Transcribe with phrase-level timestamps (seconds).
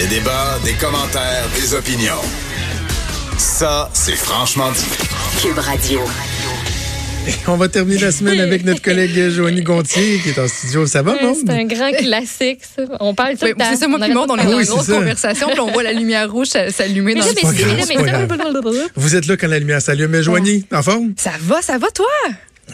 [0.00, 2.22] Des débats, des commentaires, des opinions.
[3.36, 4.86] Ça, c'est franchement dit.
[5.42, 6.00] Cube Radio.
[7.46, 10.86] On va terminer la semaine avec notre collègue Joanie Gontier qui est en studio.
[10.86, 11.36] Ça va, Maude?
[11.46, 12.84] c'est un grand classique, ça.
[13.00, 13.66] On parle tout Oui, le temps.
[13.70, 15.92] c'est ça, moi On puis est dans Oui, une grosse conversation, puis on voit la
[15.92, 18.88] lumière rouge s'allumer dans le.
[18.96, 20.12] Vous êtes là quand la lumière s'allume.
[20.12, 21.12] Mais Joanie, en forme?
[21.18, 22.06] Ça va, ça va, toi?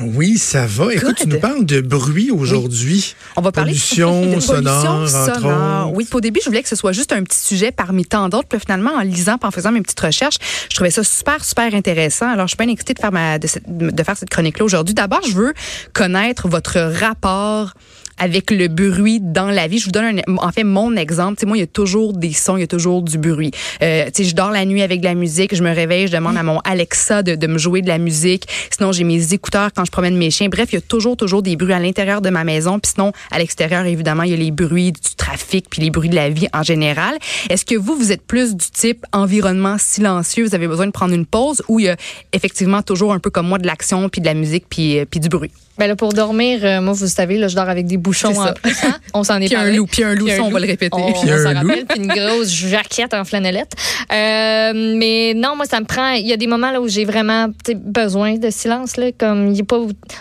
[0.00, 0.92] Oui, ça va.
[0.92, 3.14] Écoute, tu nous parles de bruit aujourd'hui.
[3.36, 5.86] On va parler Pollution de sonore, pollution sonore.
[5.88, 5.96] autres.
[5.96, 8.48] Oui, au début, je voulais que ce soit juste un petit sujet parmi tant d'autres.
[8.48, 10.36] Puis finalement, en lisant, puis en faisant mes petites recherches,
[10.70, 12.28] je trouvais ça super, super intéressant.
[12.30, 14.94] Alors, je suis bien excitée de faire, ma, de, de faire cette chronique-là aujourd'hui.
[14.94, 15.54] D'abord, je veux
[15.92, 17.72] connaître votre rapport
[18.18, 19.78] avec le bruit dans la vie.
[19.78, 21.36] Je vous donne un, en fait mon exemple.
[21.36, 23.50] Tu sais, moi, il y a toujours des sons, il y a toujours du bruit.
[23.82, 26.42] Euh, je dors la nuit avec de la musique, je me réveille, je demande à
[26.42, 28.46] mon Alexa de, de me jouer de la musique.
[28.70, 30.48] Sinon, j'ai mes écouteurs quand je promène mes chiens.
[30.48, 32.78] Bref, il y a toujours, toujours des bruits à l'intérieur de ma maison.
[32.78, 36.08] Puis sinon, à l'extérieur, évidemment, il y a les bruits du trafic puis les bruits
[36.08, 37.16] de la vie en général.
[37.50, 41.14] Est-ce que vous, vous êtes plus du type environnement silencieux, vous avez besoin de prendre
[41.14, 41.96] une pause ou il y a
[42.32, 45.20] effectivement toujours un peu comme moi de l'action puis de la musique puis, euh, puis
[45.20, 45.50] du bruit?
[45.78, 48.52] Ben là, pour dormir, euh, moi, vous savez, là, je dors avec des bouchons en
[48.54, 48.72] plus.
[48.84, 48.96] hein.
[49.12, 49.76] On s'en est Puis un parlé.
[49.76, 50.96] loup, puis un loup, ça, on va le répéter.
[50.98, 51.68] On, Puis on un s'en loup.
[51.68, 53.72] rappelle, puis une grosse jaquette en flanellette.
[54.12, 56.12] Euh, mais non, moi, ça me prend.
[56.12, 58.96] Il y a des moments là où j'ai vraiment besoin de silence.
[58.96, 59.78] Là, comme il y a pas,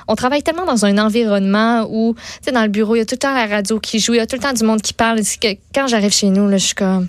[0.07, 3.05] on travaille tellement dans un environnement où, tu sais, dans le bureau, il y a
[3.05, 4.81] tout le temps la radio qui joue, il y a tout le temps du monde
[4.81, 5.19] qui parle.
[5.41, 7.07] Que quand j'arrive chez nous, là, je suis comme,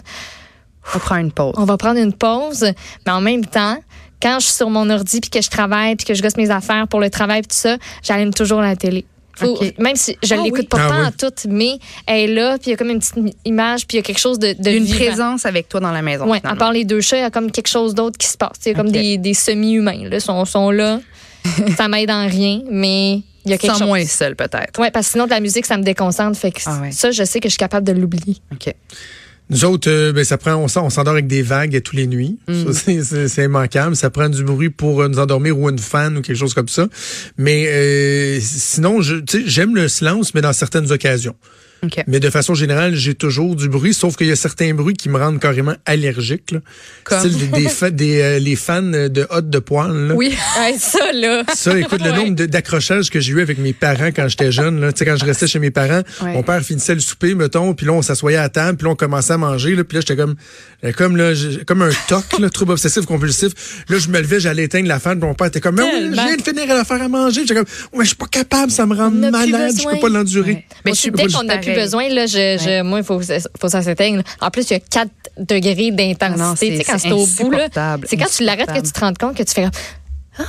[0.94, 1.54] On prend une pause.
[1.56, 2.64] on va prendre une pause,
[3.04, 3.76] mais en même temps,
[4.22, 6.50] quand je suis sur mon ordi puis que je travaille puis que je gosse mes
[6.50, 9.04] affaires pour le travail puis tout ça, j'allume toujours la télé.
[9.38, 9.60] Faut-.
[9.78, 10.66] Même si je Ah l'écoute oui.
[10.66, 11.06] pas Ah tant oui.
[11.08, 13.96] à toute, mais elle est là, puis il y a comme une petite image, puis
[13.96, 14.96] il y a quelque chose de, une vivant.
[14.96, 16.26] présence avec toi dans la maison.
[16.30, 18.38] Ouais, à part les deux chats, il y a comme quelque chose d'autre qui se
[18.38, 18.56] passe.
[18.64, 20.08] Il y a comme des, des semi-humains.
[20.08, 21.00] Là, sont, sont là.
[21.76, 23.88] ça m'aide en rien, mais il y a quelque Sans chose.
[23.88, 24.80] moins seul, peut-être.
[24.80, 26.38] Ouais, parce que sinon, de la musique, ça me déconcentre.
[26.38, 26.90] Fait que Ah ouais.
[26.90, 28.38] ça, je sais que je suis capable de l'oublier.
[28.52, 28.74] OK.
[29.48, 32.38] Nous autres, euh, ben, ça prend, on, on s'endort avec des vagues tous les nuits.
[32.48, 32.72] Mm.
[33.28, 33.94] C'est- immanquable.
[33.94, 36.68] Ça prend du bruit pour euh, nous endormir ou une fan ou quelque chose comme
[36.68, 36.88] ça.
[37.36, 41.36] Mais euh, sinon, je, tu sais, j'aime le silence, mais dans certaines occasions.
[42.06, 45.08] Mais de façon générale, j'ai toujours du bruit, sauf qu'il y a certains bruits qui
[45.08, 46.50] me rendent carrément allergique.
[46.50, 46.58] Là.
[47.04, 47.20] Comme?
[47.20, 49.92] Style des, des, euh, les fans de hot de poil.
[50.08, 50.14] Là.
[50.14, 50.34] Oui.
[50.58, 51.42] Ouais, ça, là.
[51.54, 52.16] Ça, écoute, le Ouais.
[52.16, 55.16] nombre d'accrochages que j'ai eu avec mes parents quand j'étais jeune, là, tu sais, quand
[55.16, 56.32] je restais chez mes parents, Ouais.
[56.32, 58.96] mon père finissait le souper, mettons, puis là, on s'assoyait à table, puis là, on
[58.96, 60.34] commençait à manger, là, puis là, j'étais comme,
[60.84, 61.32] euh, comme, là,
[61.66, 63.84] comme un toc, là, trouble obsessif compulsif.
[63.88, 66.06] Là, je me levais, j'allais éteindre la fan, puis mon père était comme, mais oui,
[66.08, 67.42] je viens de finir à la faire à manger.
[67.42, 70.64] J'étais comme, ouais, je suis pas capable, ça me rend malade, je peux pas l'endurer.
[70.84, 71.10] Mais je suis
[71.72, 74.22] Plus besoin, là, je, je, moi, il faut, faut que ça s'éteigne.
[74.40, 76.70] En plus, il y a 4 degrés Ah d'intensité.
[76.70, 77.54] Tu sais, quand c'est au bout,
[78.04, 79.68] c'est quand tu l'arrêtes que tu te rends compte que tu fais
[80.38, 80.42] ah,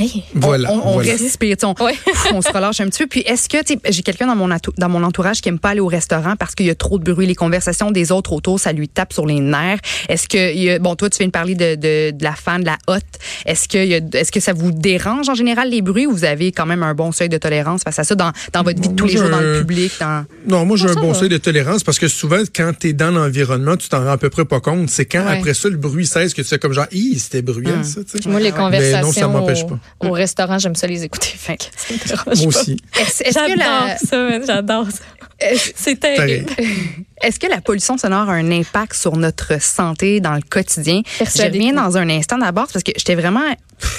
[0.00, 0.24] hey.
[0.34, 0.72] Voilà.
[0.72, 1.12] on, on voilà.
[1.12, 1.94] respire, tu on, Ouais.
[2.32, 3.06] on se relâche un petit peu.
[3.08, 5.58] Puis est-ce que tu sais, j'ai quelqu'un dans mon atou- dans mon entourage qui aime
[5.58, 8.32] pas aller au restaurant parce qu'il y a trop de bruit, les conversations des autres
[8.32, 9.78] autour, ça lui tape sur les nerfs.
[10.08, 12.32] Est-ce que il y a- bon toi tu viens de parler de, de, de la
[12.32, 13.02] fan, de la hotte.
[13.46, 13.78] Est-ce que
[14.16, 16.94] est-ce que ça vous dérange en général les bruits ou vous avez quand même un
[16.94, 19.18] bon seuil de tolérance face à ça dans, dans votre vie de tous Moi, les
[19.18, 21.18] jours dans le public dans Non, moi, j'ai un ça bon va.
[21.18, 24.30] seuil de tolérance parce que souvent, quand t'es dans l'environnement, tu t'en rends à peu
[24.30, 24.88] près pas compte.
[24.90, 25.38] C'est quand, Ouais.
[25.38, 28.22] après ça, le bruit cesse que tu fais comme genre, hi, c'était bruyant, ça, tu
[28.22, 28.28] sais.
[28.28, 28.52] Moi, les ouais.
[28.70, 29.78] Mais non, ça conversations m'empêche pas.
[30.00, 31.28] Au restaurant, j'aime ça les écouter.
[31.36, 32.76] Fait que ça me dérange Moi aussi.
[32.98, 35.02] Est-ce est-ce que J'adore la ça, j'adore ça.
[35.40, 36.50] est-ce- C'est terrible.
[37.22, 41.02] Est-ce que la pollution sonore a un impact sur notre santé dans le quotidien?
[41.18, 43.44] Je reviens dans un instant d'abord parce que j'étais vraiment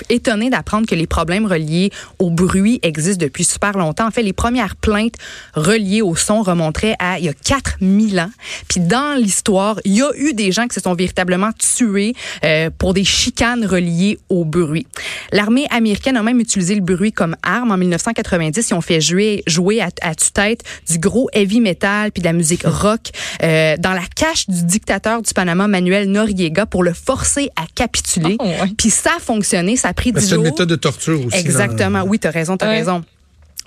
[0.10, 4.08] étonnée d'apprendre que les problèmes reliés au bruit existent depuis super longtemps.
[4.08, 5.16] En fait, les premières plaintes
[5.54, 8.32] reliées au son remonteraient à il y a 4000 ans.
[8.68, 12.70] Puis dans l'histoire, il y a eu des gens qui se sont véritablement tués euh,
[12.78, 14.88] pour des chicanes reliées au bruit.
[15.32, 18.70] L'armée américaine a même utilisé le bruit comme arme en 1990.
[18.70, 22.34] Ils ont fait jouer, jouer à, à tue-tête du gros heavy metal puis de la
[22.34, 23.10] musique rock
[23.44, 28.36] euh, dans la cache du dictateur du Panama, Manuel Noriega, pour le forcer à capituler.
[28.40, 28.72] Oh, ouais.
[28.78, 29.71] Puis ça a fonctionné.
[29.78, 30.44] Ça a pris Ben, 10 c'est une jours.
[30.46, 31.38] méthode de torture aussi.
[31.38, 32.00] Exactement.
[32.04, 32.78] dans- Oui, tu as raison, tu as Ouais.
[32.78, 33.04] raison.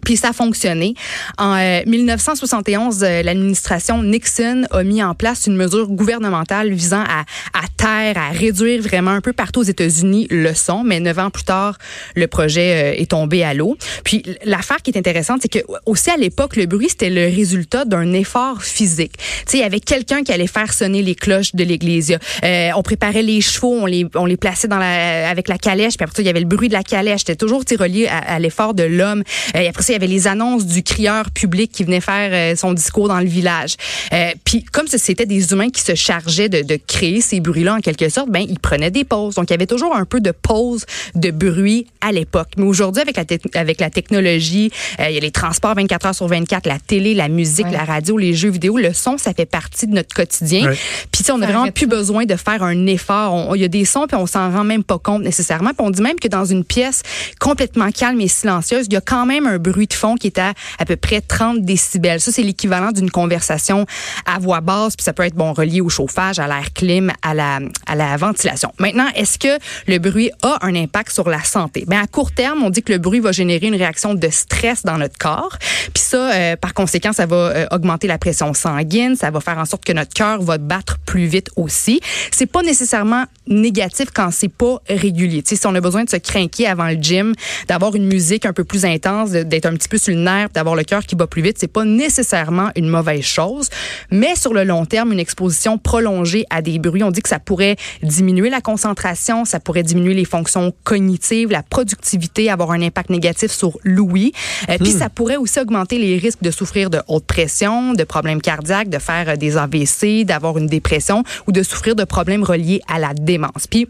[0.05, 0.95] Puis ça a fonctionné.
[1.39, 7.21] En euh, 1971, euh, l'administration Nixon a mis en place une mesure gouvernementale visant à,
[7.53, 10.85] à taire, à réduire vraiment un peu partout aux États-Unis le son.
[10.85, 11.79] Mais neuf ans plus tard,
[12.15, 13.77] le projet euh, est tombé à l'eau.
[14.05, 17.85] Puis l'affaire qui est intéressante, c'est que aussi à l'époque, le bruit c'était le résultat
[17.85, 19.17] d'un effort physique.
[19.17, 22.17] Tu sais, il y avait quelqu'un qui allait faire sonner les cloches de l'église.
[22.45, 25.97] Euh, on préparait les chevaux, on les on les plaçait dans la avec la calèche.
[25.97, 27.21] Puis après ça, il y avait le bruit de la calèche.
[27.21, 29.23] C'était toujours relié à, à l'effort de l'homme.
[29.55, 32.73] Et après il y avait les annonces du crieur public qui venait faire euh, son
[32.73, 33.77] discours dans le village.
[34.13, 37.81] Euh, puis comme c'était des humains qui se chargeaient de, de créer ces bruits-là en
[37.81, 39.37] quelque sorte, ben ils prenaient des pauses.
[39.37, 42.49] Donc il y avait toujours un peu de pause de bruit à l'époque.
[42.57, 43.25] Mais aujourd'hui avec la
[43.55, 47.15] avec la technologie, euh, il y a les transports 24 heures sur 24, la télé,
[47.15, 50.73] la musique, la radio, les jeux vidéo, le son, ça fait partie de notre quotidien.
[51.13, 53.55] Puis on n'a vraiment plus besoin de faire un effort.
[53.55, 55.71] Il y a des sons puis on s'en rend même pas compte nécessairement.
[55.71, 57.03] Puis on dit même que dans une pièce
[57.39, 60.39] complètement calme et silencieuse, il y a quand même un bruit de fond qui est
[60.39, 62.21] à à peu près 30 décibels.
[62.21, 63.87] Ça c'est l'équivalent d'une conversation
[64.27, 64.97] à voix basse.
[64.97, 68.17] Puis ça peut être bon relié au chauffage, à l'air clim, à la à la
[68.17, 68.73] ventilation.
[68.79, 71.85] Maintenant, est-ce que le bruit a un impact sur la santé?
[71.87, 74.83] Ben à court terme, on dit que le bruit va générer une réaction de stress
[74.83, 75.57] dans notre corps.
[75.93, 79.59] Puis ça, euh, par conséquent, ça va euh, augmenter la pression sanguine, ça va faire
[79.59, 82.01] en sorte que notre cœur va battre plus vite aussi.
[82.31, 85.43] C'est pas nécessairement négatif quand c'est pas régulier.
[85.45, 87.35] sais, si on a besoin de se craquer avant le gym,
[87.69, 90.75] d'avoir une musique un peu plus intense, d'être un petit peu sur le nerf, d'avoir
[90.75, 93.69] le cœur qui bat plus vite, c'est pas nécessairement une mauvaise chose.
[94.11, 97.39] Mais sur le long terme, une exposition prolongée à des bruits, on dit que ça
[97.39, 103.11] pourrait diminuer la concentration, ça pourrait diminuer les fonctions cognitives, la productivité, avoir un impact
[103.11, 104.33] négatif sur l'ouïe.
[104.69, 104.99] Euh, Puis hmm.
[104.99, 108.99] ça pourrait aussi augmenter les risques de souffrir de haute pression, de problèmes cardiaques, de
[108.99, 113.15] faire euh, des AVC, d'avoir une dépression ou de souffrir de problèmes reliés à la
[113.15, 113.67] démence.
[113.69, 113.87] Puis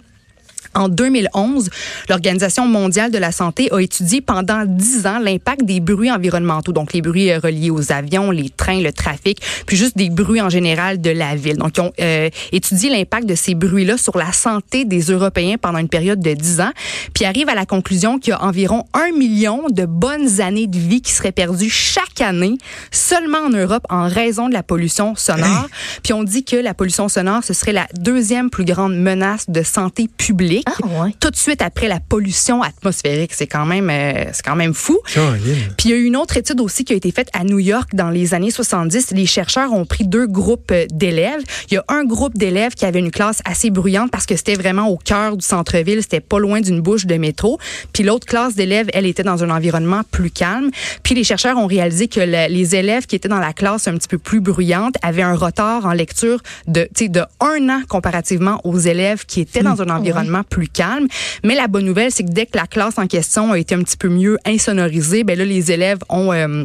[0.75, 1.71] en 2011,
[2.09, 6.93] l'Organisation mondiale de la santé a étudié pendant 10 ans l'impact des bruits environnementaux, donc
[6.93, 10.49] les bruits euh, reliés aux avions, les trains, le trafic, puis juste des bruits en
[10.49, 11.57] général de la ville.
[11.57, 15.79] Donc, ils ont euh, étudié l'impact de ces bruits-là sur la santé des Européens pendant
[15.79, 16.73] une période de 10 ans,
[17.15, 20.79] puis arrivent à la conclusion qu'il y a environ un million de bonnes années de
[20.79, 22.59] vie qui seraient perdues chaque année
[22.91, 25.69] seulement en Europe en raison de la pollution sonore.
[26.03, 29.63] Puis on dit que la pollution sonore, ce serait la deuxième plus grande menace de
[29.63, 33.33] santé publique ah, tout de suite après la pollution atmosphérique.
[33.35, 34.99] C'est quand même, euh, c'est quand même fou.
[35.77, 37.59] Puis il y a eu une autre étude aussi qui a été faite à New
[37.59, 39.11] York dans les années 70.
[39.13, 41.43] Les chercheurs ont pris deux groupes euh, d'élèves.
[41.71, 44.55] Il y a un groupe d'élèves qui avait une classe assez bruyante parce que c'était
[44.55, 47.59] vraiment au cœur du centre-ville, c'était pas loin d'une bouche de métro.
[47.93, 50.71] Puis l'autre classe d'élèves, elle était dans un environnement plus calme.
[51.03, 54.09] Puis les chercheurs ont réalisé que les élèves qui étaient dans la classe un petit
[54.09, 59.25] peu plus bruyante avaient un retard en lecture de, de un an comparativement aux élèves
[59.27, 61.07] qui étaient dans un ah environnement plus calme.
[61.43, 63.83] Mais la bonne nouvelle, c'est que dès que la classe en question a été un
[63.83, 66.33] petit peu mieux insonorisée, ben là, les élèves ont...
[66.33, 66.65] Euh,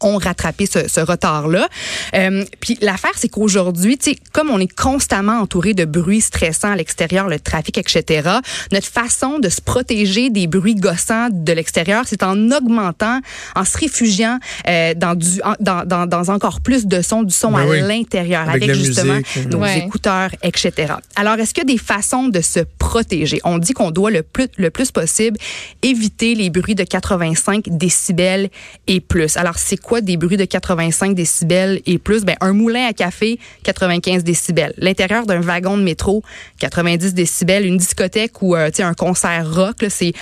[0.00, 1.68] ont rattrapé ce, ce retard-là.
[2.14, 3.98] Euh, puis l'affaire, c'est qu'aujourd'hui,
[4.32, 8.28] comme on est constamment entouré de bruits stressants à l'extérieur, le trafic, etc.,
[8.72, 13.20] notre façon de se protéger des bruits gossants de l'extérieur, c'est en augmentant,
[13.54, 14.38] en se réfugiant
[14.68, 18.48] euh, dans, du, dans, dans, dans, encore plus de sons, du son ben à l'intérieur,
[18.48, 19.18] avec, justement
[19.50, 20.94] nos écouteurs, etc.
[21.16, 23.40] Alors, est-ce qu'il y a des façons de se protéger?
[23.44, 25.38] On dit qu'on doit le plus, le plus possible
[25.82, 28.50] éviter les bruits de 85 décibels
[28.86, 29.36] et plus.
[29.36, 32.24] Alors, c'est quoi des bruits de 85 décibels et plus?
[32.24, 34.74] Ben, un moulin à café, 95 décibels.
[34.78, 36.22] L'intérieur d'un wagon de métro,
[36.60, 37.66] 90 décibels.
[37.66, 40.12] Une discothèque ou euh, un concert rock, c'est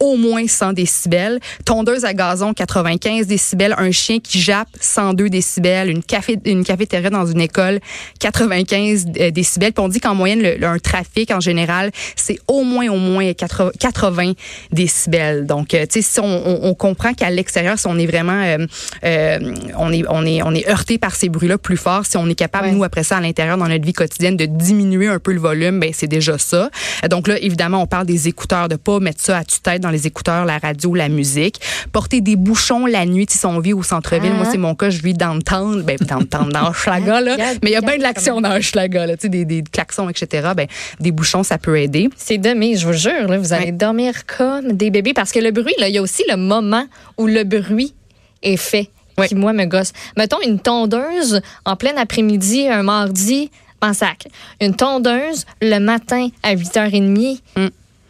[0.00, 1.40] au moins 100 décibels.
[1.64, 3.74] Tondeuse à gazon, 95 décibels.
[3.78, 5.90] Un chien qui jappe, 102 décibels.
[5.90, 7.80] Une, café, une cafétéria dans une école,
[8.20, 9.72] 95 euh, décibels.
[9.72, 13.32] Puis on dit qu'en moyenne, le, un trafic en général, c'est au moins, au moins
[13.32, 14.32] 80
[14.72, 15.46] décibels.
[15.46, 18.66] Donc, euh, tu sais, si on, on, comprend qu'à l'extérieur, si on est vraiment, euh,
[19.04, 22.28] euh, on est, on est, on est heurté par ces bruits-là plus forts, si on
[22.28, 25.32] est capable, nous, après ça, à l'intérieur, dans notre vie quotidienne, de diminuer un peu
[25.32, 26.70] le volume, ben c'est déjà ça.
[27.10, 30.44] Donc là, évidemment, on parle des écouteurs, de pas mettre ça à tue-tête les écouteurs,
[30.44, 31.60] la radio, la musique.
[31.92, 34.32] Porter des bouchons la nuit si on vit au centre-ville.
[34.32, 34.50] Moi, ah.
[34.50, 37.36] c'est mon cas, je vis dans le temps, ben, dans le temps, dans Schlaga, là.
[37.62, 39.16] Mais il y a bien de l'action dans Schlaga, là.
[39.16, 40.50] Tu sais, des, des klaxons, etc.
[40.56, 40.66] Ben,
[41.00, 42.08] des bouchons, ça peut aider.
[42.16, 45.50] C'est demi, je vous jure, là, vous allez dormir comme des bébés parce que le
[45.50, 46.86] bruit, là, il y a aussi le moment
[47.16, 47.94] où le bruit
[48.42, 48.88] est fait.
[49.26, 49.92] qui, moi, me gosse.
[50.16, 54.26] Mettons une tondeuse en plein après-midi, un mardi, en sac.
[54.60, 57.38] Une tondeuse le matin à 8h30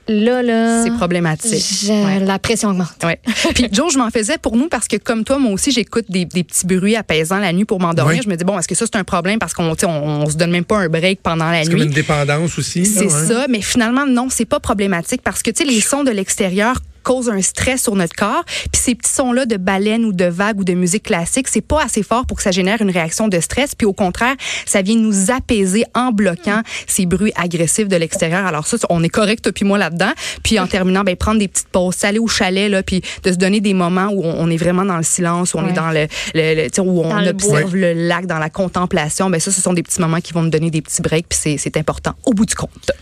[0.08, 0.82] là, là.
[0.82, 1.90] C'est problématique.
[2.20, 2.94] La pression augmente.
[3.04, 3.20] Ouais.
[3.54, 6.24] Puis, Joe, je m'en faisais pour nous parce que, comme toi, moi aussi, j'écoute des,
[6.24, 8.22] des, petits bruits apaisants la nuit pour m'endormir.
[8.22, 10.36] Je me dis, bon, est-ce que ça, c'est un problème parce qu'on on, on se
[10.36, 11.64] donne même pas un break pendant la nuit?
[11.66, 12.86] C'est comme une dépendance aussi.
[12.86, 13.46] C'est ça.
[13.48, 17.28] Mais finalement, non, c'est pas problématique parce que, tu sais, les sons de l'extérieur cause
[17.28, 18.44] un stress sur notre corps.
[18.44, 21.82] Puis ces petits sons-là de baleines ou de vagues ou de musique classique, c'est pas
[21.82, 23.74] assez fort pour que ça génère une réaction de stress.
[23.74, 24.34] Puis au contraire,
[24.66, 28.46] ça vient nous apaiser en bloquant ces bruits agressifs de l'extérieur.
[28.46, 30.12] Alors ça, on est correct, puis moi là-dedans.
[30.42, 33.36] Puis en terminant, ben prendre des petites pauses, aller au chalet là, puis de se
[33.36, 36.06] donner des moments où on, est vraiment dans le silence, où on est dans le,
[36.34, 39.30] le, où on observe le, lac, dans la contemplation.
[39.30, 41.28] Ben ça, ce sont des petits moments qui vont nous donner des petits breaks.
[41.28, 42.92] Puis c'est important au bout du compte.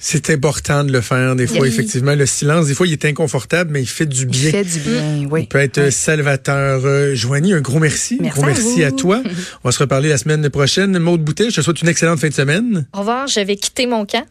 [0.00, 1.68] C'est important de le faire des fois, Oui.
[1.68, 2.14] effectivement.
[2.14, 4.50] Le silence, des fois, il est inconfortable, mais il fait du Il bien.
[4.52, 5.42] fait du bien, oui.
[5.42, 5.92] Il peut être Oui.
[5.92, 6.82] salvateur.
[6.84, 8.16] Euh, Joanie, un gros merci.
[8.20, 9.22] Un Merci gros à merci à toi.
[9.64, 10.98] On va se reparler la semaine prochaine.
[10.98, 12.86] Maud Boutet, je te souhaite une excellente fin de semaine.
[12.94, 14.24] Au revoir, je vais quitter mon camp.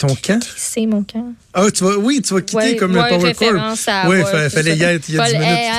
[0.00, 0.42] Ton camp?
[0.56, 1.34] C'est mon camp.
[1.52, 3.76] Ah, tu vas, oui, tu vas quitter Ouais, comme ouais, le Power Corps.
[3.86, 5.32] à Oui, c'est fallait y être il y a 10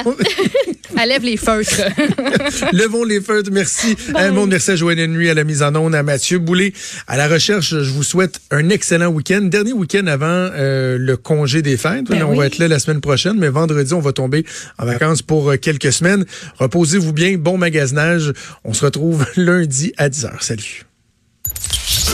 [0.04, 0.78] Paul minutes.
[1.00, 1.82] Enlève les feutres.
[2.72, 3.42] Levons les feux.
[3.52, 4.46] Merci à un.
[4.46, 6.72] Merci à Joanne Henry à la mise en onde, à Mathieu Boulay
[7.08, 7.70] à la recherche.
[7.72, 9.42] Je vous souhaite un excellent week-end.
[9.42, 12.06] Dernier week-end avant euh, le congé des fêtes.
[12.06, 12.38] Ben on oui.
[12.38, 14.46] va être là la semaine prochaine, mais vendredi, on va tomber
[14.78, 16.26] en vacances pour euh, quelques semaines.
[16.60, 17.38] Reposez-vous bien.
[17.40, 18.34] Bon magasinage.
[18.66, 20.30] On se retrouve lundi à 10h.
[20.42, 20.86] Salut.